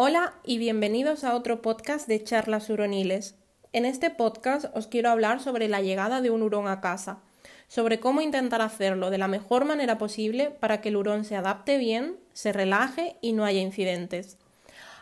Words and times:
Hola 0.00 0.34
y 0.44 0.58
bienvenidos 0.58 1.24
a 1.24 1.34
otro 1.34 1.60
podcast 1.60 2.06
de 2.06 2.22
charlas 2.22 2.70
uroniles. 2.70 3.34
En 3.72 3.84
este 3.84 4.10
podcast 4.10 4.66
os 4.72 4.86
quiero 4.86 5.10
hablar 5.10 5.40
sobre 5.40 5.66
la 5.66 5.80
llegada 5.80 6.20
de 6.20 6.30
un 6.30 6.42
hurón 6.42 6.68
a 6.68 6.80
casa, 6.80 7.18
sobre 7.66 7.98
cómo 7.98 8.20
intentar 8.20 8.62
hacerlo 8.62 9.10
de 9.10 9.18
la 9.18 9.26
mejor 9.26 9.64
manera 9.64 9.98
posible 9.98 10.52
para 10.52 10.80
que 10.80 10.90
el 10.90 10.96
hurón 10.96 11.24
se 11.24 11.34
adapte 11.34 11.78
bien, 11.78 12.14
se 12.32 12.52
relaje 12.52 13.16
y 13.20 13.32
no 13.32 13.44
haya 13.44 13.60
incidentes. 13.60 14.36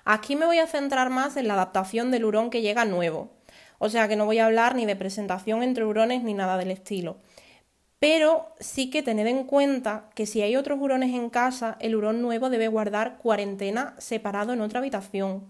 Aquí 0.06 0.34
me 0.34 0.46
voy 0.46 0.60
a 0.60 0.66
centrar 0.66 1.10
más 1.10 1.36
en 1.36 1.46
la 1.46 1.52
adaptación 1.52 2.10
del 2.10 2.24
hurón 2.24 2.48
que 2.48 2.62
llega 2.62 2.86
nuevo, 2.86 3.28
o 3.78 3.90
sea 3.90 4.08
que 4.08 4.16
no 4.16 4.24
voy 4.24 4.38
a 4.38 4.46
hablar 4.46 4.76
ni 4.76 4.86
de 4.86 4.96
presentación 4.96 5.62
entre 5.62 5.84
hurones 5.84 6.22
ni 6.22 6.32
nada 6.32 6.56
del 6.56 6.70
estilo. 6.70 7.18
Pero 7.98 8.52
sí 8.60 8.90
que 8.90 9.02
tened 9.02 9.26
en 9.26 9.44
cuenta 9.44 10.10
que 10.14 10.26
si 10.26 10.42
hay 10.42 10.56
otros 10.56 10.78
hurones 10.80 11.14
en 11.14 11.30
casa, 11.30 11.76
el 11.80 11.96
hurón 11.96 12.20
nuevo 12.20 12.50
debe 12.50 12.68
guardar 12.68 13.16
cuarentena 13.16 13.94
separado 13.98 14.52
en 14.52 14.60
otra 14.60 14.80
habitación, 14.80 15.44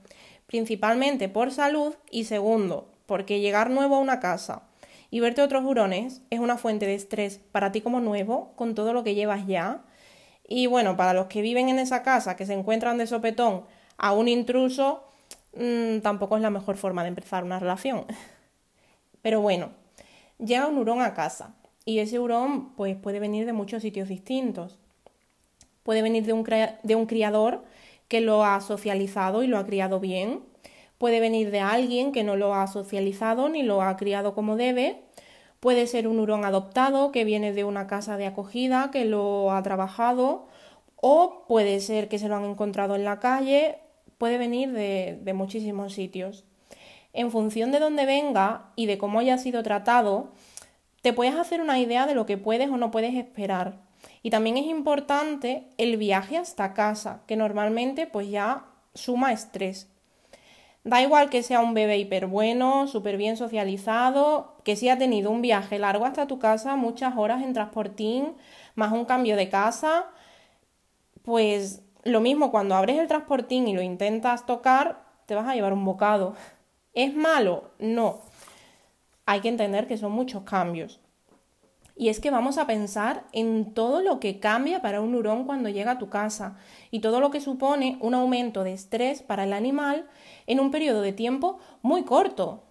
principalmente 0.47 1.29
por 1.29 1.51
salud 1.51 1.95
y 2.11 2.25
segundo, 2.25 2.89
porque 3.07 3.41
llegar 3.41 3.71
nuevo 3.71 3.97
a 3.97 4.01
una 4.01 4.21
casa 4.21 4.63
y 5.11 5.21
verte 5.21 5.43
otros 5.43 5.65
hurones 5.65 6.23
es 6.31 6.39
una 6.39 6.57
fuente 6.57 6.87
de 6.87 6.95
estrés 6.95 7.41
para 7.51 7.73
ti 7.73 7.81
como 7.81 8.01
nuevo, 8.01 8.53
con 8.57 8.75
todo 8.75 8.93
lo 8.93 9.03
que 9.03 9.15
llevas 9.15 9.47
ya. 9.47 9.83
Y 10.47 10.67
bueno, 10.67 10.97
para 10.97 11.15
los 11.15 11.27
que 11.27 11.43
viven 11.43 11.69
en 11.69 11.79
esa 11.79 12.03
casa, 12.03 12.37
que 12.37 12.47
se 12.47 12.55
encuentran 12.55 12.99
de 12.99 13.07
sopetón 13.07 13.65
a 13.99 14.13
un 14.13 14.29
intruso, 14.29 15.05
mmm, 15.55 15.99
tampoco 16.01 16.37
es 16.37 16.43
la 16.43 16.51
mejor 16.51 16.77
forma 16.77 17.03
de 17.03 17.09
empezar 17.09 17.45
una 17.45 17.59
relación. 17.59 18.07
Pero 19.23 19.41
bueno, 19.41 19.71
llega 20.39 20.69
un 20.69 20.79
hurón 20.79 21.01
a 21.03 21.15
casa 21.15 21.55
y 21.87 22.01
ese 22.01 22.19
hurón 22.19 22.75
pues, 22.75 22.97
puede 22.97 23.21
venir 23.21 23.47
de 23.47 23.55
muchos 23.55 23.81
sitios 23.81 24.09
distintos. 24.09 24.77
Puede 25.85 26.03
venir 26.03 26.27
de 26.27 26.33
un, 26.33 26.45
de 26.83 26.95
un 26.97 27.07
criador 27.07 27.63
que 28.09 28.21
lo 28.21 28.45
ha 28.45 28.61
socializado 28.61 29.45
y 29.45 29.47
lo 29.47 29.57
ha 29.57 29.65
criado 29.65 30.01
bien. 30.01 30.41
Puede 30.99 31.21
venir 31.21 31.53
de 31.53 31.61
alguien 31.61 32.11
que 32.11 32.25
no 32.25 32.35
lo 32.35 32.55
ha 32.55 32.67
socializado 32.67 33.49
ni 33.49 33.63
lo 33.63 33.83
ha 33.83 33.97
criado 33.97 34.35
como 34.35 34.57
debe. 34.57 35.05
Puede 35.61 35.87
ser 35.87 36.09
un 36.09 36.19
hurón 36.19 36.45
adoptado 36.45 37.13
que 37.13 37.25
viene 37.25 37.53
de 37.53 37.63
una 37.63 37.87
casa 37.87 38.17
de 38.17 38.27
acogida 38.27 38.91
que 38.91 39.05
lo 39.05 39.53
ha 39.53 39.63
trabajado. 39.63 40.49
O 40.97 41.45
puede 41.47 41.79
ser 41.79 42.09
que 42.09 42.19
se 42.19 42.29
lo 42.29 42.35
han 42.35 42.45
encontrado 42.45 42.97
en 42.97 43.05
la 43.05 43.21
calle. 43.21 43.79
Puede 44.19 44.39
venir 44.39 44.73
de, 44.73 45.21
de 45.23 45.33
muchísimos 45.35 45.93
sitios. 45.93 46.45
En 47.13 47.31
función 47.31 47.71
de 47.71 47.79
dónde 47.79 48.07
venga 48.07 48.73
y 48.75 48.87
de 48.87 48.99
cómo 48.99 49.21
haya 49.21 49.39
sido 49.39 49.63
tratado, 49.63 50.33
te 51.07 51.13
puedes 51.13 51.37
hacer 51.37 51.61
una 51.61 51.79
idea 51.79 52.05
de 52.05 52.17
lo 52.17 52.27
que 52.27 52.37
puedes 52.37 52.69
o 52.69 52.77
no 52.77 52.91
puedes 52.91 53.15
esperar. 53.15 53.77
Y 54.25 54.31
también 54.31 54.57
es 54.57 54.67
importante 54.67 55.69
el 55.79 55.99
viaje 55.99 56.37
hasta 56.37 56.75
casa, 56.75 57.21
que 57.29 57.37
normalmente 57.37 58.09
pues 58.09 58.29
ya 58.29 58.65
suma 58.93 59.33
estrés. 59.33 59.89
Da 60.83 61.01
igual 61.01 61.31
que 61.31 61.45
sea 61.45 61.61
un 61.61 61.75
bebé 61.75 61.97
hiper 61.99 62.27
bueno, 62.27 62.89
súper 62.89 63.19
bien 63.19 63.37
socializado, 63.37 64.57
que 64.65 64.75
si 64.75 64.89
ha 64.89 64.99
tenido 64.99 65.31
un 65.31 65.43
viaje 65.43 65.79
largo 65.79 66.07
hasta 66.07 66.27
tu 66.27 66.41
casa, 66.41 66.75
muchas 66.75 67.17
horas 67.17 67.41
en 67.45 67.53
transportín, 67.53 68.35
más 68.75 68.91
un 68.91 69.05
cambio 69.05 69.37
de 69.37 69.49
casa, 69.49 70.07
pues 71.23 71.83
lo 72.03 72.21
mismo 72.21 72.51
cuando 72.51 72.75
abres 72.75 72.99
el 72.99 73.07
transportín 73.07 73.69
y 73.69 73.75
lo 73.75 73.83
intentas 73.83 74.45
tocar, 74.45 75.05
te 75.27 75.37
vas 75.37 75.47
a 75.47 75.55
llevar 75.55 75.73
un 75.73 75.85
bocado. 75.85 76.35
¿Es 76.95 77.15
malo? 77.15 77.71
No 77.79 78.23
hay 79.27 79.41
que 79.41 79.49
entender 79.49 79.87
que 79.87 79.99
son 79.99 80.13
muchos 80.13 80.45
cambios. 80.45 81.01
Y 81.99 82.11
es 82.11 82.21
que 82.21 82.31
vamos 82.31 82.59
a 82.59 82.67
pensar 82.67 83.25
en 83.33 83.73
todo 83.73 84.03
lo 84.03 84.21
que 84.21 84.39
cambia 84.39 84.83
para 84.83 85.01
un 85.01 85.15
hurón 85.15 85.45
cuando 85.45 85.71
llega 85.71 85.93
a 85.93 85.99
tu 85.99 86.11
casa 86.11 86.57
y 86.91 87.01
todo 87.01 87.21
lo 87.21 87.31
que 87.31 87.41
supone 87.41 87.97
un 88.01 88.15
aumento 88.15 88.65
de 88.65 88.75
estrés 88.75 89.23
para 89.23 89.45
el 89.45 89.55
animal 89.55 90.07
en 90.47 90.61
un 90.61 90.71
periodo 90.71 91.01
de 91.01 91.13
tiempo 91.13 91.59
muy 91.81 92.05
corto. 92.05 92.65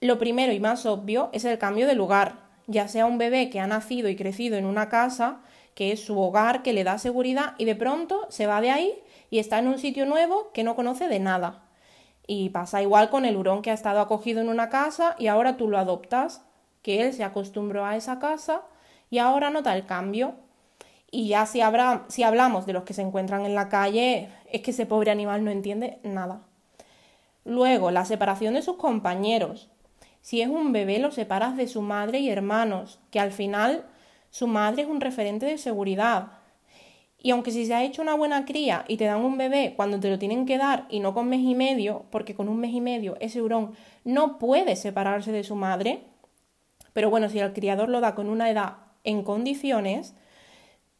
Lo 0.00 0.18
primero 0.18 0.52
y 0.52 0.60
más 0.60 0.86
obvio 0.86 1.30
es 1.32 1.44
el 1.44 1.58
cambio 1.58 1.86
de 1.88 1.96
lugar, 1.96 2.44
ya 2.68 2.86
sea 2.86 3.06
un 3.06 3.18
bebé 3.18 3.50
que 3.50 3.58
ha 3.58 3.66
nacido 3.66 4.08
y 4.08 4.16
crecido 4.16 4.56
en 4.56 4.66
una 4.66 4.88
casa, 4.88 5.40
que 5.74 5.90
es 5.90 6.04
su 6.04 6.18
hogar, 6.18 6.62
que 6.62 6.72
le 6.72 6.84
da 6.84 6.98
seguridad, 6.98 7.54
y 7.58 7.64
de 7.64 7.74
pronto 7.74 8.26
se 8.30 8.46
va 8.46 8.60
de 8.60 8.70
ahí 8.70 8.94
y 9.30 9.40
está 9.40 9.58
en 9.58 9.66
un 9.66 9.78
sitio 9.78 10.06
nuevo 10.06 10.52
que 10.52 10.62
no 10.62 10.76
conoce 10.76 11.08
de 11.08 11.18
nada. 11.18 11.63
Y 12.26 12.50
pasa 12.50 12.82
igual 12.82 13.10
con 13.10 13.24
el 13.24 13.36
hurón 13.36 13.62
que 13.62 13.70
ha 13.70 13.74
estado 13.74 14.00
acogido 14.00 14.40
en 14.40 14.48
una 14.48 14.70
casa 14.70 15.14
y 15.18 15.26
ahora 15.26 15.56
tú 15.56 15.68
lo 15.68 15.78
adoptas, 15.78 16.42
que 16.82 17.02
él 17.02 17.12
se 17.12 17.24
acostumbró 17.24 17.84
a 17.84 17.96
esa 17.96 18.18
casa 18.18 18.62
y 19.10 19.18
ahora 19.18 19.50
nota 19.50 19.76
el 19.76 19.86
cambio. 19.86 20.34
Y 21.10 21.28
ya 21.28 21.46
si, 21.46 21.60
si 22.08 22.22
hablamos 22.22 22.66
de 22.66 22.72
los 22.72 22.84
que 22.84 22.94
se 22.94 23.02
encuentran 23.02 23.44
en 23.44 23.54
la 23.54 23.68
calle, 23.68 24.28
es 24.50 24.62
que 24.62 24.72
ese 24.72 24.86
pobre 24.86 25.10
animal 25.10 25.44
no 25.44 25.50
entiende 25.50 25.98
nada. 26.02 26.42
Luego, 27.44 27.90
la 27.90 28.04
separación 28.04 28.54
de 28.54 28.62
sus 28.62 28.76
compañeros. 28.76 29.70
Si 30.22 30.40
es 30.40 30.48
un 30.48 30.72
bebé, 30.72 30.98
lo 30.98 31.12
separas 31.12 31.56
de 31.56 31.68
su 31.68 31.82
madre 31.82 32.18
y 32.18 32.30
hermanos, 32.30 32.98
que 33.10 33.20
al 33.20 33.30
final 33.30 33.84
su 34.30 34.46
madre 34.46 34.82
es 34.82 34.88
un 34.88 35.00
referente 35.00 35.46
de 35.46 35.58
seguridad, 35.58 36.32
y 37.24 37.30
aunque 37.30 37.52
si 37.52 37.64
se 37.64 37.72
ha 37.72 37.82
hecho 37.82 38.02
una 38.02 38.14
buena 38.14 38.44
cría 38.44 38.84
y 38.86 38.98
te 38.98 39.06
dan 39.06 39.24
un 39.24 39.38
bebé 39.38 39.72
cuando 39.76 39.98
te 39.98 40.10
lo 40.10 40.18
tienen 40.18 40.44
que 40.44 40.58
dar 40.58 40.84
y 40.90 41.00
no 41.00 41.14
con 41.14 41.26
mes 41.26 41.40
y 41.40 41.54
medio, 41.54 42.04
porque 42.10 42.34
con 42.34 42.50
un 42.50 42.60
mes 42.60 42.74
y 42.74 42.82
medio 42.82 43.16
ese 43.18 43.40
hurón 43.40 43.72
no 44.04 44.36
puede 44.38 44.76
separarse 44.76 45.32
de 45.32 45.42
su 45.42 45.56
madre, 45.56 46.02
pero 46.92 47.08
bueno, 47.08 47.30
si 47.30 47.38
el 47.38 47.54
criador 47.54 47.88
lo 47.88 48.02
da 48.02 48.14
con 48.14 48.28
una 48.28 48.50
edad 48.50 48.74
en 49.04 49.22
condiciones, 49.22 50.14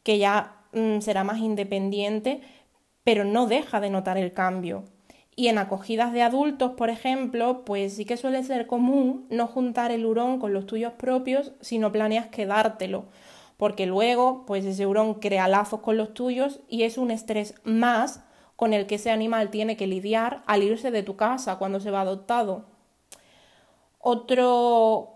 que 0.01 0.17
ya 0.17 0.63
mm, 0.73 1.01
será 1.01 1.23
más 1.23 1.37
independiente, 1.37 2.41
pero 3.03 3.23
no 3.23 3.45
deja 3.45 3.79
de 3.79 3.91
notar 3.91 4.17
el 4.17 4.31
cambio. 4.31 4.83
Y 5.35 5.49
en 5.49 5.59
acogidas 5.59 6.11
de 6.11 6.23
adultos, 6.23 6.71
por 6.71 6.89
ejemplo, 6.89 7.63
pues 7.65 7.97
sí 7.97 8.05
que 8.05 8.17
suele 8.17 8.41
ser 8.41 8.65
común 8.65 9.27
no 9.29 9.45
juntar 9.45 9.91
el 9.91 10.07
hurón 10.07 10.39
con 10.39 10.53
los 10.53 10.65
tuyos 10.65 10.93
propios 10.93 11.51
si 11.61 11.77
no 11.77 11.91
planeas 11.91 12.29
quedártelo 12.29 13.05
porque 13.57 13.85
luego 13.85 14.45
pues 14.45 14.65
ese 14.65 14.85
hurón 14.85 15.15
crea 15.15 15.47
lazos 15.47 15.81
con 15.81 15.97
los 15.97 16.13
tuyos 16.13 16.59
y 16.67 16.83
es 16.83 16.97
un 16.97 17.11
estrés 17.11 17.55
más 17.63 18.21
con 18.55 18.73
el 18.73 18.87
que 18.87 18.95
ese 18.95 19.11
animal 19.11 19.49
tiene 19.49 19.77
que 19.77 19.87
lidiar 19.87 20.43
al 20.45 20.63
irse 20.63 20.91
de 20.91 21.03
tu 21.03 21.15
casa 21.15 21.57
cuando 21.57 21.79
se 21.79 21.91
va 21.91 22.01
adoptado. 22.01 22.65
Otro, 23.99 25.13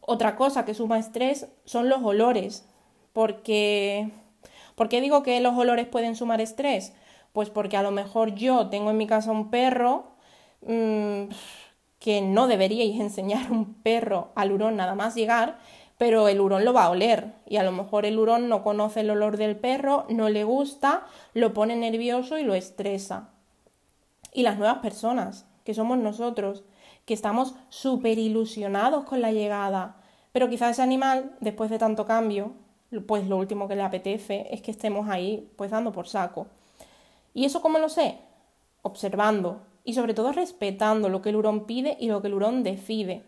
otra 0.00 0.36
cosa 0.36 0.64
que 0.64 0.74
suma 0.74 0.98
estrés 0.98 1.48
son 1.64 1.88
los 1.88 2.02
olores, 2.02 2.66
porque 3.12 4.10
¿por 4.74 4.88
qué 4.88 5.00
digo 5.00 5.22
que 5.22 5.40
los 5.40 5.56
olores 5.56 5.86
pueden 5.86 6.16
sumar 6.16 6.40
estrés? 6.40 6.94
Pues 7.32 7.50
porque 7.50 7.76
a 7.76 7.82
lo 7.82 7.90
mejor 7.90 8.34
yo 8.34 8.68
tengo 8.68 8.90
en 8.90 8.96
mi 8.96 9.06
casa 9.06 9.30
un 9.30 9.50
perro 9.50 10.12
mmm, 10.66 11.24
que 11.98 12.20
no 12.20 12.46
deberíais 12.48 12.98
enseñar 13.00 13.50
un 13.52 13.74
perro 13.74 14.32
al 14.34 14.52
hurón 14.52 14.76
nada 14.76 14.94
más 14.94 15.14
llegar 15.14 15.58
pero 15.98 16.28
el 16.28 16.40
hurón 16.40 16.64
lo 16.64 16.72
va 16.72 16.84
a 16.84 16.90
oler 16.90 17.32
y 17.46 17.56
a 17.56 17.62
lo 17.62 17.72
mejor 17.72 18.06
el 18.06 18.18
hurón 18.18 18.48
no 18.48 18.62
conoce 18.62 19.00
el 19.00 19.10
olor 19.10 19.36
del 19.36 19.56
perro, 19.56 20.06
no 20.08 20.28
le 20.28 20.44
gusta, 20.44 21.06
lo 21.34 21.52
pone 21.52 21.76
nervioso 21.76 22.38
y 22.38 22.42
lo 22.42 22.54
estresa. 22.54 23.30
Y 24.32 24.42
las 24.42 24.58
nuevas 24.58 24.78
personas, 24.78 25.46
que 25.64 25.74
somos 25.74 25.98
nosotros, 25.98 26.64
que 27.04 27.14
estamos 27.14 27.54
súper 27.68 28.18
ilusionados 28.18 29.04
con 29.04 29.20
la 29.20 29.32
llegada, 29.32 29.96
pero 30.32 30.48
quizás 30.48 30.72
ese 30.72 30.82
animal, 30.82 31.36
después 31.40 31.70
de 31.70 31.78
tanto 31.78 32.06
cambio, 32.06 32.54
pues 33.06 33.26
lo 33.28 33.36
último 33.36 33.68
que 33.68 33.76
le 33.76 33.82
apetece 33.82 34.46
es 34.50 34.62
que 34.62 34.70
estemos 34.70 35.08
ahí, 35.08 35.50
pues 35.56 35.70
dando 35.70 35.92
por 35.92 36.08
saco. 36.08 36.46
¿Y 37.34 37.44
eso 37.44 37.62
cómo 37.62 37.78
lo 37.78 37.88
sé? 37.88 38.18
Observando 38.82 39.62
y 39.84 39.94
sobre 39.94 40.14
todo 40.14 40.32
respetando 40.32 41.08
lo 41.08 41.22
que 41.22 41.30
el 41.30 41.36
hurón 41.36 41.66
pide 41.66 41.96
y 41.98 42.08
lo 42.08 42.20
que 42.20 42.28
el 42.28 42.34
hurón 42.34 42.62
decide 42.62 43.24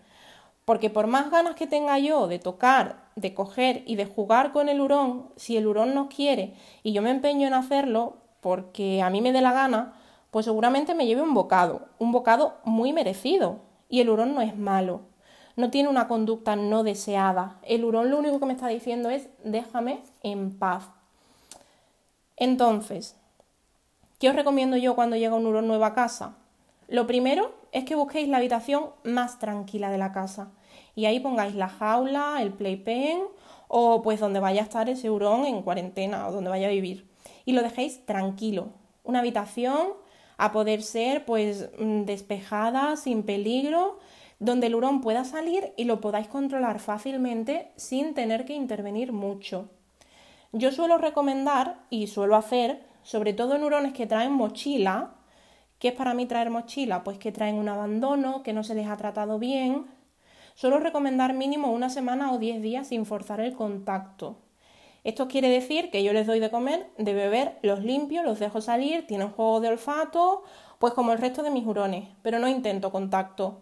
porque 0.64 0.90
por 0.90 1.06
más 1.06 1.30
ganas 1.30 1.54
que 1.54 1.66
tenga 1.66 1.98
yo 1.98 2.26
de 2.26 2.38
tocar, 2.38 3.10
de 3.16 3.34
coger 3.34 3.82
y 3.86 3.96
de 3.96 4.06
jugar 4.06 4.52
con 4.52 4.68
el 4.68 4.80
hurón, 4.80 5.30
si 5.36 5.56
el 5.56 5.66
hurón 5.66 5.94
no 5.94 6.08
quiere 6.08 6.54
y 6.82 6.92
yo 6.92 7.02
me 7.02 7.10
empeño 7.10 7.46
en 7.46 7.54
hacerlo 7.54 8.16
porque 8.40 9.02
a 9.02 9.10
mí 9.10 9.20
me 9.20 9.32
dé 9.32 9.40
la 9.40 9.52
gana, 9.52 9.94
pues 10.30 10.44
seguramente 10.44 10.94
me 10.94 11.06
lleve 11.06 11.22
un 11.22 11.32
bocado, 11.32 11.86
un 11.98 12.12
bocado 12.12 12.56
muy 12.64 12.92
merecido. 12.92 13.60
Y 13.88 14.00
el 14.00 14.10
hurón 14.10 14.34
no 14.34 14.40
es 14.40 14.56
malo, 14.56 15.02
no 15.54 15.70
tiene 15.70 15.88
una 15.88 16.08
conducta 16.08 16.56
no 16.56 16.82
deseada. 16.82 17.58
El 17.62 17.84
hurón 17.84 18.10
lo 18.10 18.18
único 18.18 18.40
que 18.40 18.46
me 18.46 18.52
está 18.54 18.68
diciendo 18.68 19.10
es 19.10 19.28
déjame 19.44 20.02
en 20.22 20.58
paz. 20.58 20.90
Entonces, 22.36 23.16
¿qué 24.18 24.28
os 24.28 24.34
recomiendo 24.34 24.76
yo 24.76 24.96
cuando 24.96 25.16
llega 25.16 25.36
un 25.36 25.46
hurón 25.46 25.68
nuevo 25.68 25.84
a 25.84 25.94
casa? 25.94 26.34
Lo 26.88 27.06
primero 27.06 27.54
es 27.74 27.84
que 27.84 27.96
busquéis 27.96 28.28
la 28.28 28.36
habitación 28.36 28.90
más 29.02 29.40
tranquila 29.40 29.90
de 29.90 29.98
la 29.98 30.12
casa 30.12 30.52
y 30.94 31.06
ahí 31.06 31.18
pongáis 31.18 31.56
la 31.56 31.68
jaula, 31.68 32.38
el 32.40 32.52
playpen 32.52 33.24
o 33.66 34.00
pues 34.00 34.20
donde 34.20 34.38
vaya 34.38 34.60
a 34.60 34.64
estar 34.64 34.88
ese 34.88 35.10
hurón 35.10 35.44
en 35.44 35.60
cuarentena 35.60 36.28
o 36.28 36.32
donde 36.32 36.50
vaya 36.50 36.68
a 36.68 36.70
vivir 36.70 37.10
y 37.44 37.52
lo 37.52 37.62
dejéis 37.62 38.06
tranquilo. 38.06 38.68
Una 39.02 39.18
habitación 39.18 39.88
a 40.36 40.52
poder 40.52 40.82
ser 40.82 41.24
pues 41.24 41.68
mm, 41.78 42.02
despejada, 42.04 42.96
sin 42.96 43.24
peligro, 43.24 43.98
donde 44.38 44.68
el 44.68 44.76
hurón 44.76 45.00
pueda 45.00 45.24
salir 45.24 45.72
y 45.76 45.84
lo 45.84 46.00
podáis 46.00 46.28
controlar 46.28 46.78
fácilmente 46.78 47.72
sin 47.74 48.14
tener 48.14 48.44
que 48.44 48.54
intervenir 48.54 49.12
mucho. 49.12 49.68
Yo 50.52 50.70
suelo 50.70 50.96
recomendar 50.96 51.80
y 51.90 52.06
suelo 52.06 52.36
hacer, 52.36 52.84
sobre 53.02 53.32
todo 53.32 53.56
en 53.56 53.64
hurones 53.64 53.92
que 53.92 54.06
traen 54.06 54.32
mochila, 54.32 55.14
¿Qué 55.78 55.88
es 55.88 55.94
para 55.94 56.14
mí 56.14 56.26
traer 56.26 56.50
mochila? 56.50 57.04
Pues 57.04 57.18
que 57.18 57.32
traen 57.32 57.56
un 57.56 57.68
abandono, 57.68 58.42
que 58.42 58.52
no 58.52 58.64
se 58.64 58.74
les 58.74 58.86
ha 58.88 58.96
tratado 58.96 59.38
bien. 59.38 59.86
Suelo 60.54 60.78
recomendar 60.78 61.34
mínimo 61.34 61.72
una 61.72 61.90
semana 61.90 62.32
o 62.32 62.38
diez 62.38 62.62
días 62.62 62.88
sin 62.88 63.06
forzar 63.06 63.40
el 63.40 63.54
contacto. 63.54 64.36
Esto 65.02 65.28
quiere 65.28 65.48
decir 65.48 65.90
que 65.90 66.02
yo 66.02 66.14
les 66.14 66.26
doy 66.26 66.40
de 66.40 66.50
comer, 66.50 66.86
de 66.96 67.12
beber, 67.12 67.58
los 67.62 67.84
limpio, 67.84 68.22
los 68.22 68.38
dejo 68.38 68.62
salir, 68.62 69.06
tienen 69.06 69.28
juego 69.28 69.60
de 69.60 69.68
olfato, 69.68 70.44
pues 70.78 70.94
como 70.94 71.12
el 71.12 71.18
resto 71.18 71.42
de 71.42 71.50
mis 71.50 71.66
hurones, 71.66 72.08
pero 72.22 72.38
no 72.38 72.48
intento 72.48 72.90
contacto. 72.90 73.60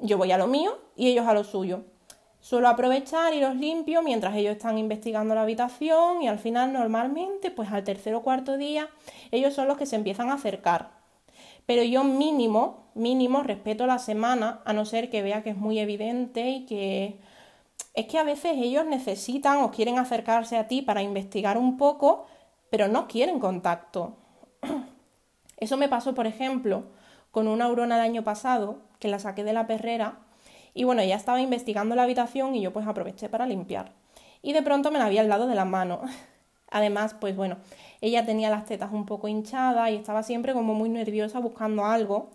Yo 0.00 0.18
voy 0.18 0.32
a 0.32 0.38
lo 0.38 0.48
mío 0.48 0.78
y 0.96 1.06
ellos 1.06 1.26
a 1.28 1.34
lo 1.34 1.44
suyo. 1.44 1.84
Suelo 2.40 2.66
aprovechar 2.68 3.34
y 3.34 3.40
los 3.40 3.54
limpio 3.54 4.02
mientras 4.02 4.34
ellos 4.34 4.56
están 4.56 4.76
investigando 4.76 5.36
la 5.36 5.42
habitación 5.42 6.22
y 6.22 6.28
al 6.28 6.40
final 6.40 6.72
normalmente, 6.72 7.52
pues 7.52 7.70
al 7.70 7.84
tercer 7.84 8.16
o 8.16 8.22
cuarto 8.22 8.56
día, 8.56 8.88
ellos 9.30 9.54
son 9.54 9.68
los 9.68 9.78
que 9.78 9.86
se 9.86 9.94
empiezan 9.94 10.30
a 10.30 10.34
acercar. 10.34 11.01
Pero 11.66 11.82
yo 11.82 12.04
mínimo, 12.04 12.90
mínimo 12.94 13.42
respeto 13.42 13.86
la 13.86 13.98
semana, 13.98 14.60
a 14.64 14.72
no 14.72 14.84
ser 14.84 15.10
que 15.10 15.22
vea 15.22 15.42
que 15.42 15.50
es 15.50 15.56
muy 15.56 15.78
evidente 15.78 16.50
y 16.50 16.66
que 16.66 17.20
es 17.94 18.06
que 18.06 18.18
a 18.18 18.24
veces 18.24 18.52
ellos 18.56 18.86
necesitan 18.86 19.58
o 19.58 19.70
quieren 19.70 19.98
acercarse 19.98 20.56
a 20.56 20.66
ti 20.66 20.82
para 20.82 21.02
investigar 21.02 21.58
un 21.58 21.76
poco, 21.76 22.26
pero 22.70 22.88
no 22.88 23.06
quieren 23.06 23.38
contacto. 23.38 24.16
Eso 25.58 25.76
me 25.76 25.88
pasó, 25.88 26.14
por 26.14 26.26
ejemplo, 26.26 26.84
con 27.30 27.48
una 27.48 27.66
aurona 27.66 27.96
del 27.96 28.04
año 28.04 28.24
pasado, 28.24 28.78
que 28.98 29.08
la 29.08 29.18
saqué 29.18 29.44
de 29.44 29.52
la 29.52 29.66
perrera, 29.66 30.20
y 30.74 30.84
bueno, 30.84 31.02
ella 31.02 31.16
estaba 31.16 31.40
investigando 31.40 31.94
la 31.94 32.04
habitación 32.04 32.54
y 32.54 32.62
yo 32.62 32.72
pues 32.72 32.86
aproveché 32.86 33.28
para 33.28 33.46
limpiar. 33.46 33.92
Y 34.40 34.52
de 34.54 34.62
pronto 34.62 34.90
me 34.90 34.98
la 34.98 35.08
vi 35.08 35.18
al 35.18 35.28
lado 35.28 35.46
de 35.46 35.54
la 35.54 35.64
mano. 35.64 36.00
Además, 36.72 37.14
pues 37.20 37.36
bueno, 37.36 37.58
ella 38.00 38.26
tenía 38.26 38.50
las 38.50 38.66
tetas 38.66 38.92
un 38.92 39.06
poco 39.06 39.28
hinchadas 39.28 39.90
y 39.90 39.96
estaba 39.96 40.22
siempre 40.22 40.54
como 40.54 40.74
muy 40.74 40.88
nerviosa 40.88 41.38
buscando 41.38 41.84
algo. 41.84 42.30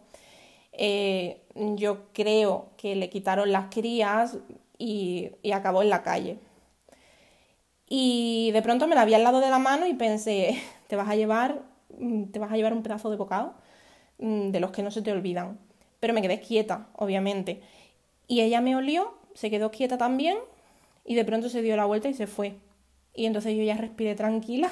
Eh, 0.73 1.41
yo 1.55 2.05
creo 2.13 2.69
que 2.77 2.95
le 2.95 3.09
quitaron 3.09 3.51
las 3.51 3.65
crías, 3.69 4.37
y, 4.77 5.31
acabó 5.53 5.81
en 5.81 5.89
la 5.89 6.03
calle. 6.03 6.39
Y 7.89 8.51
de 8.51 8.61
pronto 8.61 8.87
me 8.87 8.95
la 8.95 9.05
vi 9.05 9.13
al 9.13 9.23
lado 9.23 9.39
de 9.39 9.49
la 9.49 9.59
mano 9.59 9.87
y 9.87 9.93
pensé, 9.93 10.61
te 10.87 10.95
vas 10.95 11.09
a 11.09 11.15
llevar, 11.15 11.61
mm, 11.97 12.25
te 12.25 12.39
vas 12.39 12.51
a 12.51 12.55
llevar 12.55 12.73
un 12.73 12.83
pedazo 12.83 13.09
de 13.09 13.17
bocado 13.17 13.53
mm, 14.19 14.49
de 14.49 14.59
los 14.59 14.71
que 14.71 14.83
no 14.83 14.91
se 14.91 15.01
te 15.01 15.11
olvidan. 15.11 15.59
Pero 15.99 16.13
me 16.13 16.21
quedé 16.21 16.39
quieta, 16.41 16.87
obviamente. 16.95 17.61
Y 18.27 18.41
ella 18.41 18.61
me 18.61 18.75
olió, 18.75 19.13
se 19.33 19.49
quedó 19.49 19.71
quieta 19.71 19.97
también 19.97 20.37
y 21.05 21.15
de 21.15 21.25
pronto 21.25 21.49
se 21.49 21.61
dio 21.61 21.75
la 21.75 21.85
vuelta 21.85 22.09
y 22.09 22.13
se 22.13 22.27
fue. 22.27 22.55
Y 23.17 23.25
entonces 23.25 23.57
yo 23.57 23.63
ya 23.63 23.75
respiré 23.75 24.15
tranquila. 24.15 24.71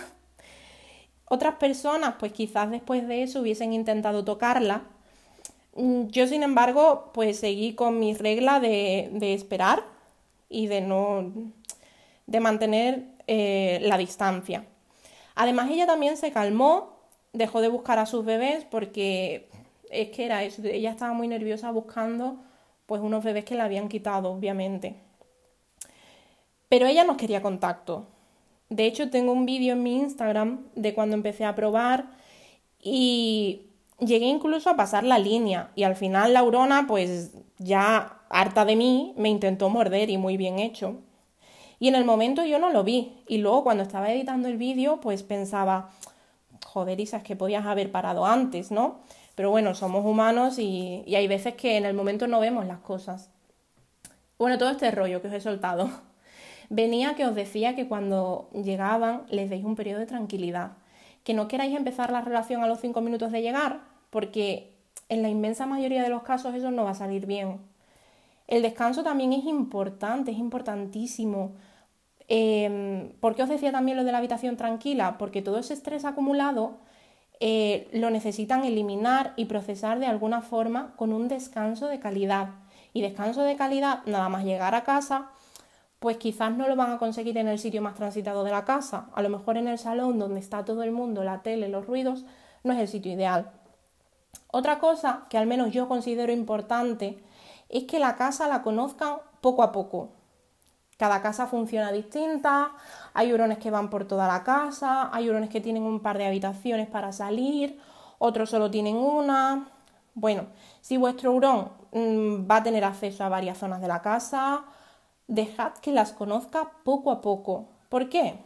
Otras 1.26 1.56
personas, 1.56 2.16
pues 2.20 2.32
quizás 2.32 2.70
después 2.72 3.08
de 3.08 3.24
eso 3.24 3.42
hubiesen 3.42 3.74
intentado 3.74 4.24
tocarla. 4.24 4.84
Mm, 5.76 6.08
yo, 6.08 6.28
sin 6.28 6.44
embargo, 6.44 7.12
pues 7.14 7.40
seguí 7.40 7.74
con 7.74 8.00
mi 8.00 8.14
regla 8.14 8.60
de, 8.62 9.10
de 9.12 9.34
esperar 9.34 9.84
y 10.48 10.68
de 10.68 10.82
no 10.82 11.34
de 12.28 12.40
mantener 12.40 13.06
eh, 13.28 13.80
la 13.82 13.98
distancia. 13.98 14.66
Además, 15.36 15.70
ella 15.72 15.88
también 15.88 16.18
se 16.18 16.32
calmó, 16.32 17.00
dejó 17.34 17.62
de 17.62 17.68
buscar 17.68 18.00
a 18.00 18.06
sus 18.06 18.26
bebés 18.26 18.66
porque 18.66 19.50
es 19.90 20.10
que 20.10 20.26
era 20.26 20.44
eso, 20.44 20.62
ella 20.64 20.92
estaba 20.92 21.14
muy 21.14 21.28
nerviosa 21.28 21.72
buscando 21.72 22.38
pues 22.86 23.02
unos 23.02 23.24
bebés 23.24 23.46
que 23.46 23.56
le 23.56 23.62
habían 23.62 23.90
quitado, 23.90 24.32
obviamente. 24.32 24.96
Pero 26.70 26.88
ella 26.88 27.04
no 27.04 27.18
quería 27.18 27.42
contacto. 27.42 28.06
De 28.70 28.86
hecho, 28.86 29.10
tengo 29.10 29.32
un 29.32 29.46
vídeo 29.46 29.74
en 29.74 29.84
mi 29.84 29.98
Instagram 29.98 30.66
de 30.76 30.94
cuando 30.94 31.16
empecé 31.16 31.46
a 31.46 31.56
probar 31.56 32.12
y 32.82 33.68
llegué 34.00 34.26
incluso 34.26 34.70
a 34.70 34.76
pasar 34.76 35.04
la 35.04 35.20
línea 35.20 35.72
y 35.76 35.84
al 35.84 35.96
final 35.96 36.34
la 36.34 36.40
Aurona 36.40 36.86
pues 36.88 37.32
ya 37.58 38.20
harta 38.30 38.66
de 38.66 38.76
mí 38.76 39.14
me 39.18 39.30
intentó 39.30 39.70
morder 39.70 40.10
y 40.10 40.18
muy 40.18 40.38
bien 40.38 40.60
hecho. 40.60 40.96
Y 41.80 41.90
en 41.90 41.96
el 41.96 42.06
momento 42.06 42.46
yo 42.46 42.58
no 42.60 42.70
lo 42.70 42.84
vi 42.84 43.24
y 43.28 43.38
luego 43.38 43.64
cuando 43.64 43.84
estaba 43.84 44.12
editando 44.12 44.48
el 44.48 44.58
vídeo 44.58 45.00
pues 45.00 45.24
pensaba, 45.24 45.92
joder 46.66 47.00
Isa, 47.00 47.18
es 47.18 47.24
que 47.24 47.36
podías 47.36 47.66
haber 47.66 47.92
parado 47.92 48.26
antes, 48.26 48.72
¿no? 48.72 49.00
Pero 49.36 49.52
bueno, 49.52 49.76
somos 49.76 50.06
humanos 50.06 50.58
y, 50.60 51.04
y 51.06 51.16
hay 51.16 51.28
veces 51.28 51.56
que 51.56 51.78
en 51.78 51.86
el 51.86 51.94
momento 51.94 52.28
no 52.28 52.40
vemos 52.40 52.66
las 52.66 52.80
cosas. 52.80 53.30
Bueno, 54.38 54.58
todo 54.58 54.70
este 54.70 54.92
rollo 54.92 55.22
que 55.22 55.28
os 55.28 55.34
he 55.34 55.42
soltado. 55.42 55.90
Venía 56.70 57.16
que 57.16 57.26
os 57.26 57.36
decía 57.36 57.76
que 57.76 57.88
cuando 57.88 58.50
llegaban 58.54 59.24
les 59.30 59.50
deis 59.50 59.64
un 59.64 59.76
periodo 59.76 60.00
de 60.00 60.06
tranquilidad 60.06 60.72
que 61.26 61.34
no 61.34 61.50
queráis 61.50 61.76
empezar 61.76 62.12
la 62.12 62.22
relación 62.22 62.64
a 62.64 62.68
los 62.68 62.80
cinco 62.80 63.02
minutos 63.02 63.32
de 63.32 63.42
llegar, 63.42 63.82
porque 64.12 64.72
en 65.10 65.24
la 65.24 65.28
inmensa 65.28 65.66
mayoría 65.66 66.04
de 66.04 66.10
los 66.10 66.22
casos 66.22 66.54
eso 66.54 66.72
no 66.72 66.86
va 66.86 66.92
a 66.92 66.96
salir 66.96 67.26
bien. 67.26 67.60
El 68.48 68.62
descanso 68.62 69.04
también 69.04 69.34
es 69.34 69.44
importante, 69.44 70.32
es 70.32 70.38
importantísimo. 70.38 71.54
Eh, 72.28 73.12
¿Por 73.20 73.36
qué 73.36 73.42
os 73.42 73.50
decía 73.50 73.72
también 73.72 73.98
lo 73.98 74.04
de 74.04 74.12
la 74.12 74.20
habitación 74.20 74.56
tranquila? 74.56 75.18
Porque 75.18 75.42
todo 75.42 75.58
ese 75.58 75.74
estrés 75.74 76.06
acumulado 76.06 76.78
eh, 77.40 77.90
lo 77.92 78.12
necesitan 78.12 78.64
eliminar 78.64 79.34
y 79.36 79.46
procesar 79.46 80.00
de 80.00 80.06
alguna 80.06 80.42
forma 80.42 80.94
con 80.96 81.12
un 81.12 81.28
descanso 81.28 81.88
de 81.88 82.00
calidad. 82.00 82.50
Y 82.94 83.02
descanso 83.02 83.42
de 83.42 83.56
calidad, 83.56 84.02
nada 84.06 84.30
más 84.30 84.46
llegar 84.46 84.76
a 84.76 84.84
casa, 84.84 85.32
pues 86.06 86.18
quizás 86.18 86.56
no 86.56 86.68
lo 86.68 86.76
van 86.76 86.92
a 86.92 86.98
conseguir 87.00 87.36
en 87.40 87.48
el 87.48 87.58
sitio 87.58 87.82
más 87.82 87.96
transitado 87.96 88.44
de 88.44 88.52
la 88.52 88.64
casa. 88.64 89.08
A 89.16 89.24
lo 89.24 89.30
mejor 89.30 89.58
en 89.58 89.68
el 89.68 89.80
salón 89.80 90.20
donde 90.20 90.40
está 90.40 90.64
todo 90.64 90.84
el 90.84 90.92
mundo, 90.92 91.24
la 91.24 91.42
tele, 91.42 91.68
los 91.68 91.88
ruidos, 91.88 92.26
no 92.64 92.74
es 92.74 92.80
el 92.80 92.88
sitio 92.88 93.12
ideal. 93.12 93.50
Otra 94.52 94.78
cosa 94.78 95.26
que 95.32 95.40
al 95.40 95.48
menos 95.48 95.72
yo 95.72 95.88
considero 95.88 96.32
importante 96.32 97.24
es 97.70 97.86
que 97.86 97.98
la 97.98 98.18
casa 98.18 98.48
la 98.48 98.62
conozcan 98.62 99.16
poco 99.42 99.64
a 99.64 99.72
poco. 99.72 100.12
Cada 101.00 101.24
casa 101.24 101.48
funciona 101.48 101.92
distinta, 101.92 102.74
hay 103.16 103.34
hurones 103.34 103.58
que 103.58 103.72
van 103.72 103.90
por 103.90 104.06
toda 104.06 104.28
la 104.28 104.44
casa, 104.44 105.10
hay 105.12 105.28
hurones 105.28 105.50
que 105.50 105.60
tienen 105.60 105.82
un 105.82 106.02
par 106.02 106.20
de 106.20 106.28
habitaciones 106.28 106.88
para 106.88 107.14
salir, 107.14 107.80
otros 108.20 108.52
solo 108.52 108.70
tienen 108.70 108.96
una. 108.96 109.70
Bueno, 110.14 110.46
si 110.82 110.98
vuestro 110.98 111.32
hurón 111.32 111.72
mm, 111.94 112.48
va 112.48 112.58
a 112.58 112.64
tener 112.64 112.84
acceso 112.84 113.24
a 113.24 113.30
varias 113.30 113.58
zonas 113.58 113.82
de 113.82 113.88
la 113.88 114.04
casa, 114.04 114.66
dejad 115.28 115.74
que 115.74 115.92
las 115.92 116.12
conozca 116.12 116.72
poco 116.84 117.12
a 117.12 117.22
poco. 117.22 117.68
¿Por 117.90 118.10
qué? 118.10 118.40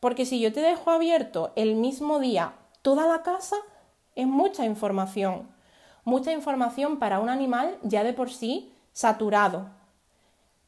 Porque 0.00 0.26
si 0.26 0.40
yo 0.40 0.52
te 0.52 0.60
dejo 0.60 0.90
abierto 0.90 1.52
el 1.56 1.74
mismo 1.74 2.18
día 2.18 2.52
toda 2.82 3.06
la 3.06 3.22
casa, 3.22 3.56
es 4.14 4.26
mucha 4.26 4.64
información. 4.64 5.48
Mucha 6.04 6.32
información 6.32 6.98
para 6.98 7.18
un 7.18 7.28
animal 7.28 7.78
ya 7.82 8.04
de 8.04 8.12
por 8.12 8.30
sí 8.30 8.72
saturado. 8.92 9.66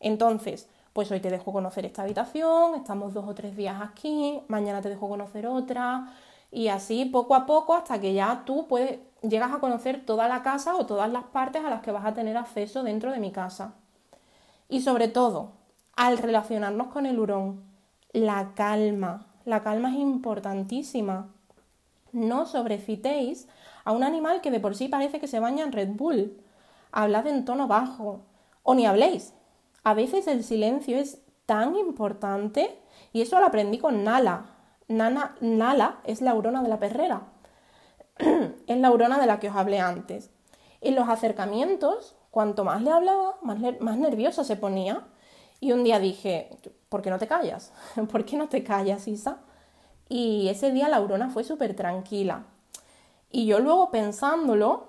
Entonces, 0.00 0.68
pues 0.92 1.10
hoy 1.10 1.20
te 1.20 1.30
dejo 1.30 1.52
conocer 1.52 1.86
esta 1.86 2.02
habitación, 2.02 2.74
estamos 2.74 3.14
dos 3.14 3.24
o 3.28 3.34
tres 3.34 3.56
días 3.56 3.80
aquí, 3.80 4.40
mañana 4.48 4.82
te 4.82 4.88
dejo 4.88 5.08
conocer 5.08 5.46
otra, 5.46 6.12
y 6.50 6.68
así 6.68 7.04
poco 7.04 7.34
a 7.34 7.46
poco 7.46 7.74
hasta 7.74 8.00
que 8.00 8.14
ya 8.14 8.42
tú 8.44 8.66
llegas 9.22 9.52
a 9.52 9.60
conocer 9.60 10.04
toda 10.04 10.28
la 10.28 10.42
casa 10.42 10.76
o 10.76 10.86
todas 10.86 11.10
las 11.10 11.24
partes 11.24 11.64
a 11.64 11.70
las 11.70 11.82
que 11.82 11.92
vas 11.92 12.04
a 12.04 12.14
tener 12.14 12.36
acceso 12.36 12.82
dentro 12.82 13.12
de 13.12 13.20
mi 13.20 13.30
casa. 13.30 13.74
Y 14.68 14.82
sobre 14.82 15.08
todo, 15.08 15.52
al 15.96 16.18
relacionarnos 16.18 16.88
con 16.88 17.06
el 17.06 17.18
hurón, 17.18 17.62
la 18.12 18.52
calma. 18.54 19.26
La 19.44 19.62
calma 19.62 19.90
es 19.90 19.98
importantísima. 19.98 21.28
No 22.12 22.46
sobrecitéis 22.46 23.48
a 23.84 23.92
un 23.92 24.02
animal 24.02 24.40
que 24.40 24.50
de 24.50 24.60
por 24.60 24.76
sí 24.76 24.88
parece 24.88 25.20
que 25.20 25.26
se 25.26 25.40
baña 25.40 25.64
en 25.64 25.72
Red 25.72 25.90
Bull. 25.90 26.38
Hablad 26.92 27.26
en 27.26 27.44
tono 27.44 27.66
bajo. 27.66 28.20
O 28.62 28.74
ni 28.74 28.86
habléis. 28.86 29.32
A 29.84 29.94
veces 29.94 30.26
el 30.26 30.44
silencio 30.44 30.98
es 30.98 31.22
tan 31.46 31.76
importante 31.76 32.78
y 33.14 33.22
eso 33.22 33.40
lo 33.40 33.46
aprendí 33.46 33.78
con 33.78 34.04
Nala. 34.04 34.50
Nana, 34.86 35.36
Nala 35.40 36.00
es 36.04 36.20
la 36.20 36.34
urona 36.34 36.62
de 36.62 36.68
la 36.68 36.78
perrera. 36.78 37.22
es 38.66 38.76
la 38.76 38.90
urona 38.90 39.18
de 39.18 39.26
la 39.26 39.40
que 39.40 39.48
os 39.48 39.56
hablé 39.56 39.80
antes. 39.80 40.30
En 40.82 40.94
los 40.94 41.08
acercamientos 41.08 42.17
Cuanto 42.30 42.64
más 42.64 42.82
le 42.82 42.90
hablaba, 42.90 43.36
más, 43.42 43.58
nerviosa 43.98 44.44
se 44.44 44.56
ponía. 44.56 45.06
Y 45.60 45.72
un 45.72 45.82
día 45.82 45.98
dije, 45.98 46.50
¿por 46.88 47.02
qué 47.02 47.10
no 47.10 47.18
te 47.18 47.26
callas? 47.26 47.72
¿Por 48.10 48.24
qué 48.24 48.36
no 48.36 48.48
te 48.48 48.62
callas, 48.62 49.08
Isa? 49.08 49.38
Y 50.08 50.48
ese 50.48 50.70
día 50.72 50.88
la 50.88 50.98
Aurona 50.98 51.30
fue 51.30 51.44
súper 51.44 51.74
tranquila. 51.74 52.46
Y 53.30 53.46
yo 53.46 53.60
luego 53.60 53.90
pensándolo, 53.90 54.88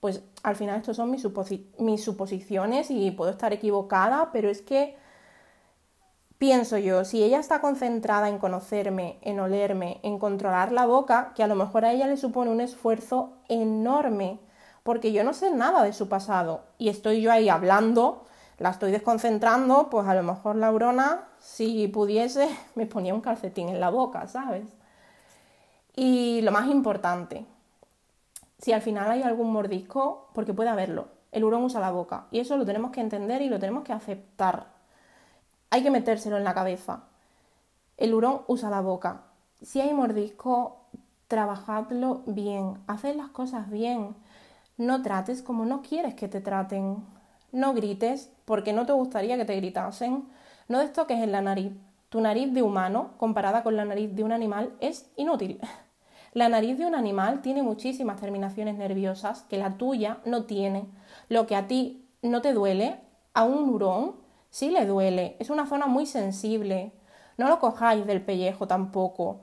pues 0.00 0.22
al 0.42 0.56
final 0.56 0.78
estos 0.78 0.96
son 0.96 1.10
mis, 1.10 2.02
suposiciones 2.02 2.90
y 2.90 3.10
puedo 3.10 3.30
estar 3.30 3.52
equivocada, 3.52 4.30
pero 4.32 4.48
es 4.48 4.62
que 4.62 4.96
pienso 6.38 6.78
yo, 6.78 7.04
si 7.04 7.22
ella 7.22 7.40
está 7.40 7.60
concentrada 7.60 8.28
en 8.28 8.38
conocerme, 8.38 9.18
en 9.22 9.40
olerme, 9.40 10.00
en 10.02 10.18
controlar 10.18 10.72
la 10.72 10.86
boca, 10.86 11.32
que 11.34 11.42
a 11.42 11.48
lo 11.48 11.54
mejor 11.54 11.84
a 11.84 11.92
ella 11.92 12.06
le 12.06 12.16
supone 12.16 12.50
un 12.50 12.60
esfuerzo 12.60 13.38
enorme 13.48 14.40
porque 14.82 15.12
yo 15.12 15.24
no 15.24 15.32
sé 15.34 15.50
nada 15.50 15.82
de 15.82 15.92
su 15.92 16.08
pasado 16.08 16.62
y 16.78 16.88
estoy 16.88 17.20
yo 17.20 17.32
ahí 17.32 17.48
hablando, 17.48 18.24
la 18.58 18.70
estoy 18.70 18.92
desconcentrando, 18.92 19.88
pues 19.90 20.06
a 20.06 20.14
lo 20.14 20.22
mejor 20.22 20.56
la 20.56 20.68
Aurona, 20.68 21.28
si 21.38 21.88
pudiese, 21.88 22.48
me 22.74 22.86
ponía 22.86 23.14
un 23.14 23.20
calcetín 23.20 23.68
en 23.68 23.80
la 23.80 23.90
boca, 23.90 24.26
¿sabes? 24.26 24.66
Y 25.96 26.40
lo 26.42 26.52
más 26.52 26.68
importante, 26.68 27.44
si 28.58 28.72
al 28.72 28.82
final 28.82 29.10
hay 29.10 29.22
algún 29.22 29.52
mordisco, 29.52 30.28
porque 30.34 30.54
puede 30.54 30.70
haberlo. 30.70 31.08
El 31.32 31.44
hurón 31.44 31.64
usa 31.64 31.80
la 31.80 31.90
boca 31.90 32.26
y 32.30 32.40
eso 32.40 32.56
lo 32.56 32.66
tenemos 32.66 32.90
que 32.90 33.00
entender 33.00 33.40
y 33.42 33.48
lo 33.48 33.58
tenemos 33.58 33.84
que 33.84 33.92
aceptar. 33.92 34.66
Hay 35.70 35.82
que 35.82 35.90
metérselo 35.90 36.36
en 36.36 36.44
la 36.44 36.54
cabeza. 36.54 37.04
El 37.96 38.14
hurón 38.14 38.42
usa 38.48 38.70
la 38.70 38.80
boca. 38.80 39.22
Si 39.62 39.80
hay 39.80 39.94
mordisco, 39.94 40.80
trabajadlo 41.28 42.22
bien, 42.26 42.78
haced 42.88 43.14
las 43.14 43.28
cosas 43.28 43.70
bien. 43.70 44.16
No 44.80 45.02
trates 45.02 45.42
como 45.42 45.66
no 45.66 45.82
quieres 45.82 46.14
que 46.14 46.26
te 46.26 46.40
traten. 46.40 47.04
No 47.52 47.74
grites 47.74 48.32
porque 48.46 48.72
no 48.72 48.86
te 48.86 48.94
gustaría 48.94 49.36
que 49.36 49.44
te 49.44 49.54
gritasen. 49.56 50.24
No 50.68 50.78
destoques 50.78 51.18
en 51.18 51.32
la 51.32 51.42
nariz. 51.42 51.74
Tu 52.08 52.18
nariz 52.18 52.50
de 52.54 52.62
humano, 52.62 53.10
comparada 53.18 53.62
con 53.62 53.76
la 53.76 53.84
nariz 53.84 54.16
de 54.16 54.24
un 54.24 54.32
animal, 54.32 54.72
es 54.80 55.10
inútil. 55.16 55.60
La 56.32 56.48
nariz 56.48 56.78
de 56.78 56.86
un 56.86 56.94
animal 56.94 57.42
tiene 57.42 57.60
muchísimas 57.62 58.20
terminaciones 58.20 58.76
nerviosas 58.76 59.42
que 59.42 59.58
la 59.58 59.76
tuya 59.76 60.18
no 60.24 60.44
tiene. 60.44 60.86
Lo 61.28 61.48
que 61.48 61.56
a 61.56 61.66
ti 61.66 62.08
no 62.22 62.40
te 62.40 62.52
duele, 62.52 63.00
a 63.34 63.42
un 63.42 63.68
hurón 63.68 64.14
sí 64.48 64.70
le 64.70 64.86
duele. 64.86 65.36
Es 65.40 65.50
una 65.50 65.66
zona 65.66 65.86
muy 65.86 66.06
sensible. 66.06 66.92
No 67.36 67.48
lo 67.48 67.58
cojáis 67.58 68.06
del 68.06 68.22
pellejo 68.22 68.68
tampoco. 68.68 69.40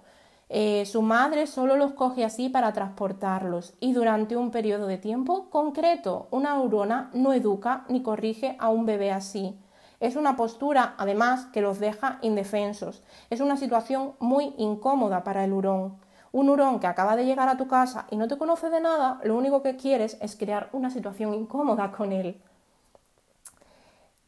Eh, 0.50 0.86
su 0.86 1.02
madre 1.02 1.46
solo 1.46 1.76
los 1.76 1.92
coge 1.94 2.24
así 2.24 2.48
para 2.48 2.72
transportarlos 2.72 3.74
y 3.82 3.92
durante 3.92 4.38
un 4.38 4.52
periodo 4.52 4.88
de 4.88 4.98
tiempo 4.98 5.50
concreto. 5.50 6.28
Una 6.32 6.60
hurona 6.60 7.10
no 7.14 7.34
educa 7.34 7.84
ni 7.90 8.02
corrige 8.02 8.56
a 8.60 8.70
un 8.70 8.86
bebé 8.86 9.12
así. 9.12 9.60
Es 10.00 10.16
una 10.16 10.38
postura, 10.38 10.96
además, 10.98 11.48
que 11.48 11.62
los 11.62 11.80
deja 11.80 12.20
indefensos. 12.22 13.04
Es 13.30 13.42
una 13.42 13.58
situación 13.58 14.14
muy 14.20 14.54
incómoda 14.58 15.24
para 15.24 15.44
el 15.44 15.52
hurón. 15.52 15.98
Un 16.32 16.50
hurón 16.50 16.80
que 16.80 16.88
acaba 16.88 17.16
de 17.16 17.26
llegar 17.26 17.50
a 17.50 17.58
tu 17.58 17.68
casa 17.68 18.06
y 18.12 18.16
no 18.16 18.28
te 18.28 18.38
conoce 18.38 18.70
de 18.70 18.80
nada, 18.80 19.20
lo 19.24 19.36
único 19.36 19.64
que 19.64 19.76
quieres 19.76 20.18
es 20.22 20.36
crear 20.36 20.70
una 20.72 20.92
situación 20.92 21.34
incómoda 21.34 21.92
con 21.92 22.12
él. 22.12 22.40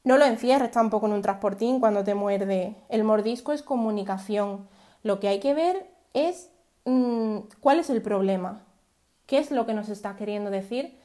No 0.04 0.18
lo 0.18 0.26
encierres 0.26 0.72
tampoco 0.72 1.06
en 1.06 1.14
un 1.14 1.22
transportín 1.22 1.80
cuando 1.80 2.04
te 2.04 2.16
muerde. 2.16 2.76
El 2.90 3.04
mordisco 3.04 3.52
es 3.52 3.62
comunicación. 3.62 4.68
Lo 5.04 5.20
que 5.20 5.28
hay 5.28 5.40
que 5.40 5.54
ver 5.54 5.99
es 6.14 6.52
mm, 6.86 7.40
cuál 7.60 7.80
es 7.80 7.90
el 7.90 8.02
problema, 8.02 8.64
qué 9.26 9.38
es 9.38 9.52
lo 9.52 9.66
que 9.66 9.74
nos 9.74 9.90
está 9.90 10.16
queriendo 10.16 10.50
decir 10.50 10.98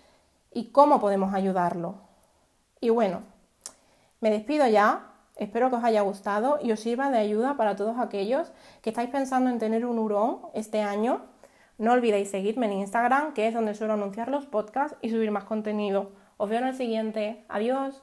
y 0.53 0.71
cómo 0.71 1.01
podemos 1.01 1.35
ayudarlo. 1.35 1.97
Y 2.81 2.91
bueno, 2.91 3.23
me 4.21 4.31
despido 4.31 4.67
ya. 4.67 5.11
Espero 5.37 5.69
que 5.69 5.77
os 5.77 5.85
haya 5.85 6.03
gustado 6.03 6.59
y 6.63 6.71
os 6.71 6.81
sirva 6.81 7.11
de 7.11 7.19
ayuda 7.19 7.57
para 7.57 7.75
todos 7.75 7.99
aquellos 7.99 8.53
que 8.83 8.91
estáis 8.91 9.11
pensando 9.11 9.51
en 9.51 9.59
tener 9.59 9.85
un 9.85 9.99
hurón 9.99 10.39
este 10.55 10.81
año. 10.81 11.23
No 11.77 11.93
olvidéis 11.93 12.31
seguirme 12.31 12.67
en 12.67 12.75
Instagram, 12.75 13.35
que 13.35 13.49
es 13.49 13.55
donde 13.55 13.75
suelo 13.75 13.95
anunciar 13.95 14.29
los 14.29 14.47
podcasts 14.47 14.97
y 15.03 15.11
subir 15.11 15.33
más 15.33 15.45
contenido. 15.45 16.13
Os 16.37 16.49
veo 16.49 16.61
en 16.61 16.69
el 16.69 16.77
siguiente. 16.77 17.45
Adiós. 17.49 18.01